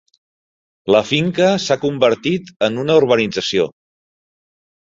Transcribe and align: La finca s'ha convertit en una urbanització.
La 0.95 1.01
finca 1.09 1.51
s'ha 1.67 1.77
convertit 1.83 2.49
en 2.69 2.81
una 2.85 2.97
urbanització. 3.03 3.69